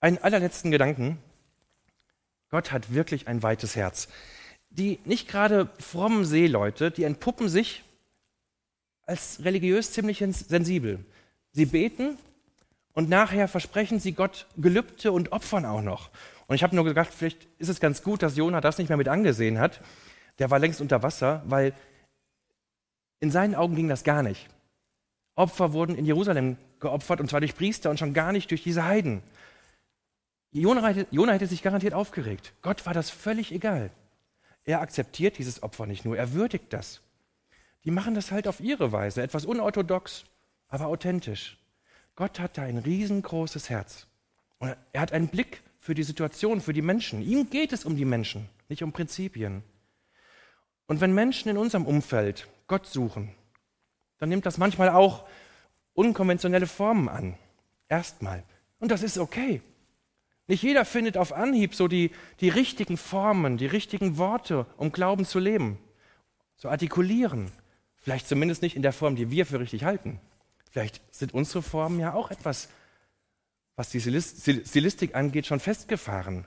Einen 0.00 0.18
allerletzten 0.18 0.70
Gedanken. 0.70 1.18
Gott 2.50 2.72
hat 2.72 2.94
wirklich 2.94 3.28
ein 3.28 3.42
weites 3.42 3.76
Herz. 3.76 4.08
Die 4.70 4.98
nicht 5.04 5.28
gerade 5.28 5.68
frommen 5.78 6.24
Seeleute, 6.24 6.90
die 6.90 7.04
entpuppen 7.04 7.48
sich 7.48 7.82
als 9.02 9.44
religiös 9.44 9.92
ziemlich 9.92 10.18
sensibel. 10.18 11.04
Sie 11.52 11.66
beten 11.66 12.16
und 12.94 13.08
nachher 13.08 13.48
versprechen 13.48 14.00
sie 14.00 14.12
Gott 14.12 14.46
Gelübde 14.56 15.12
und 15.12 15.32
opfern 15.32 15.66
auch 15.66 15.82
noch. 15.82 16.10
Und 16.46 16.54
ich 16.54 16.62
habe 16.62 16.74
nur 16.74 16.84
gedacht, 16.84 17.10
vielleicht 17.16 17.46
ist 17.58 17.68
es 17.68 17.80
ganz 17.80 18.02
gut, 18.02 18.22
dass 18.22 18.36
Jona 18.36 18.60
das 18.60 18.78
nicht 18.78 18.88
mehr 18.88 18.96
mit 18.96 19.08
angesehen 19.08 19.58
hat. 19.58 19.80
Der 20.38 20.50
war 20.50 20.58
längst 20.58 20.80
unter 20.80 21.02
Wasser, 21.02 21.42
weil 21.46 21.74
in 23.20 23.30
seinen 23.30 23.54
Augen 23.54 23.76
ging 23.76 23.88
das 23.88 24.04
gar 24.04 24.22
nicht. 24.22 24.48
Opfer 25.34 25.72
wurden 25.72 25.94
in 25.94 26.06
Jerusalem 26.06 26.56
geopfert, 26.80 27.20
und 27.20 27.28
zwar 27.28 27.40
durch 27.40 27.54
Priester 27.54 27.90
und 27.90 27.98
schon 27.98 28.14
gar 28.14 28.32
nicht 28.32 28.50
durch 28.50 28.62
diese 28.62 28.84
Heiden. 28.84 29.22
Jona 30.52 30.86
hätte, 30.88 31.06
Jona 31.10 31.32
hätte 31.32 31.46
sich 31.46 31.62
garantiert 31.62 31.94
aufgeregt. 31.94 32.52
Gott 32.62 32.84
war 32.86 32.94
das 32.94 33.10
völlig 33.10 33.52
egal. 33.52 33.90
Er 34.64 34.80
akzeptiert 34.80 35.38
dieses 35.38 35.62
Opfer 35.62 35.86
nicht 35.86 36.04
nur, 36.04 36.16
er 36.16 36.32
würdigt 36.32 36.72
das. 36.72 37.00
Die 37.84 37.90
machen 37.90 38.14
das 38.14 38.30
halt 38.30 38.48
auf 38.48 38.60
ihre 38.60 38.92
Weise, 38.92 39.22
etwas 39.22 39.46
unorthodox, 39.46 40.24
aber 40.68 40.86
authentisch. 40.86 41.56
Gott 42.16 42.40
hat 42.40 42.58
da 42.58 42.62
ein 42.62 42.78
riesengroßes 42.78 43.70
Herz. 43.70 44.06
Und 44.58 44.76
er 44.92 45.00
hat 45.00 45.12
einen 45.12 45.28
Blick 45.28 45.62
für 45.78 45.94
die 45.94 46.02
Situation, 46.02 46.60
für 46.60 46.74
die 46.74 46.82
Menschen. 46.82 47.22
Ihm 47.22 47.48
geht 47.48 47.72
es 47.72 47.84
um 47.84 47.96
die 47.96 48.04
Menschen, 48.04 48.48
nicht 48.68 48.82
um 48.82 48.92
Prinzipien. 48.92 49.62
Und 50.86 51.00
wenn 51.00 51.14
Menschen 51.14 51.48
in 51.48 51.56
unserem 51.56 51.86
Umfeld 51.86 52.46
Gott 52.70 52.86
suchen, 52.86 53.34
dann 54.18 54.28
nimmt 54.28 54.46
das 54.46 54.56
manchmal 54.56 54.88
auch 54.88 55.26
unkonventionelle 55.92 56.66
Formen 56.66 57.08
an. 57.08 57.36
Erstmal. 57.88 58.44
Und 58.78 58.90
das 58.90 59.02
ist 59.02 59.18
okay. 59.18 59.60
Nicht 60.46 60.62
jeder 60.62 60.84
findet 60.84 61.16
auf 61.16 61.32
Anhieb 61.32 61.74
so 61.74 61.88
die, 61.88 62.12
die 62.40 62.48
richtigen 62.48 62.96
Formen, 62.96 63.58
die 63.58 63.66
richtigen 63.66 64.16
Worte, 64.16 64.66
um 64.76 64.92
Glauben 64.92 65.24
zu 65.26 65.38
leben, 65.38 65.78
zu 66.56 66.68
artikulieren. 66.68 67.50
Vielleicht 67.96 68.28
zumindest 68.28 68.62
nicht 68.62 68.76
in 68.76 68.82
der 68.82 68.92
Form, 68.92 69.16
die 69.16 69.30
wir 69.30 69.44
für 69.44 69.60
richtig 69.60 69.84
halten. 69.84 70.20
Vielleicht 70.70 71.02
sind 71.12 71.34
unsere 71.34 71.62
Formen 71.62 71.98
ja 72.00 72.14
auch 72.14 72.30
etwas 72.30 72.68
was 73.80 73.88
die 73.88 74.00
Stilistik 74.00 75.14
angeht, 75.14 75.46
schon 75.46 75.58
festgefahren. 75.58 76.44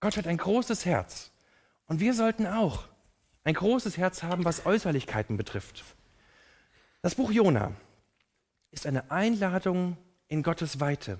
Gott 0.00 0.16
hat 0.16 0.26
ein 0.26 0.38
großes 0.38 0.86
Herz. 0.86 1.30
Und 1.86 2.00
wir 2.00 2.14
sollten 2.14 2.46
auch 2.46 2.84
ein 3.48 3.54
großes 3.54 3.96
Herz 3.96 4.22
haben, 4.22 4.44
was 4.44 4.66
Äußerlichkeiten 4.66 5.38
betrifft. 5.38 5.82
Das 7.00 7.14
Buch 7.14 7.32
Jona 7.32 7.72
ist 8.72 8.86
eine 8.86 9.10
Einladung 9.10 9.96
in 10.28 10.42
Gottes 10.42 10.80
Weite. 10.80 11.18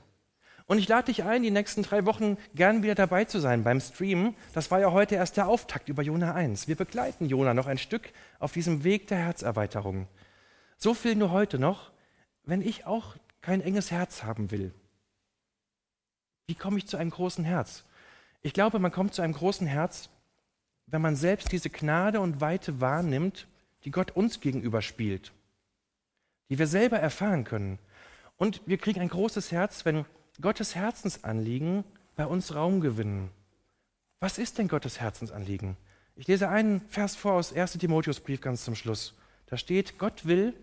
Und 0.66 0.76
ich 0.76 0.88
lade 0.88 1.06
dich 1.06 1.22
ein, 1.24 1.42
die 1.42 1.50
nächsten 1.50 1.82
drei 1.82 2.04
Wochen 2.04 2.36
gern 2.54 2.82
wieder 2.82 2.94
dabei 2.94 3.24
zu 3.24 3.40
sein 3.40 3.64
beim 3.64 3.80
Stream. 3.80 4.34
Das 4.52 4.70
war 4.70 4.78
ja 4.78 4.92
heute 4.92 5.14
erst 5.14 5.38
der 5.38 5.48
Auftakt 5.48 5.88
über 5.88 6.02
Jona 6.02 6.34
1. 6.34 6.68
Wir 6.68 6.76
begleiten 6.76 7.30
Jona 7.30 7.54
noch 7.54 7.66
ein 7.66 7.78
Stück 7.78 8.12
auf 8.40 8.52
diesem 8.52 8.84
Weg 8.84 9.06
der 9.06 9.16
Herzerweiterung. 9.16 10.06
So 10.76 10.92
viel 10.92 11.14
nur 11.14 11.30
heute 11.30 11.58
noch, 11.58 11.92
wenn 12.44 12.60
ich 12.60 12.84
auch 12.84 13.16
kein 13.40 13.62
enges 13.62 13.90
Herz 13.90 14.22
haben 14.22 14.50
will. 14.50 14.74
Wie 16.46 16.54
komme 16.54 16.76
ich 16.76 16.86
zu 16.86 16.98
einem 16.98 17.10
großen 17.10 17.46
Herz? 17.46 17.84
Ich 18.42 18.52
glaube, 18.52 18.80
man 18.80 18.92
kommt 18.92 19.14
zu 19.14 19.22
einem 19.22 19.32
großen 19.32 19.66
Herz, 19.66 20.10
wenn 20.90 21.02
man 21.02 21.16
selbst 21.16 21.52
diese 21.52 21.70
Gnade 21.70 22.20
und 22.20 22.40
Weite 22.40 22.80
wahrnimmt, 22.80 23.46
die 23.84 23.90
Gott 23.90 24.12
uns 24.12 24.40
gegenüber 24.40 24.82
spielt, 24.82 25.32
die 26.48 26.58
wir 26.58 26.66
selber 26.66 26.98
erfahren 26.98 27.44
können. 27.44 27.78
Und 28.36 28.62
wir 28.66 28.78
kriegen 28.78 29.00
ein 29.00 29.08
großes 29.08 29.52
Herz, 29.52 29.84
wenn 29.84 30.04
Gottes 30.40 30.74
Herzensanliegen 30.74 31.84
bei 32.16 32.26
uns 32.26 32.54
Raum 32.54 32.80
gewinnen. 32.80 33.30
Was 34.20 34.38
ist 34.38 34.58
denn 34.58 34.68
Gottes 34.68 35.00
Herzensanliegen? 35.00 35.76
Ich 36.16 36.26
lese 36.26 36.48
einen 36.48 36.80
Vers 36.88 37.14
vor 37.16 37.34
aus 37.34 37.52
1 37.52 37.78
Timotheusbrief 37.78 38.40
ganz 38.40 38.64
zum 38.64 38.74
Schluss. 38.74 39.14
Da 39.46 39.56
steht, 39.56 39.98
Gott 39.98 40.26
will, 40.26 40.54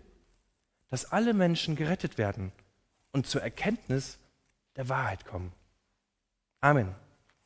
dass 0.88 1.10
alle 1.12 1.34
Menschen 1.34 1.76
gerettet 1.76 2.18
werden 2.18 2.52
und 3.12 3.26
zur 3.26 3.42
Erkenntnis 3.42 4.18
der 4.76 4.88
Wahrheit 4.88 5.24
kommen. 5.24 5.52
Amen. 6.60 6.94